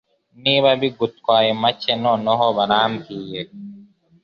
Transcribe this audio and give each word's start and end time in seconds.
Niba 0.43 0.69
bigutwaye 0.81 1.49
make 1.61 1.91
noneho 2.03 2.45
barambwiye 2.57 3.41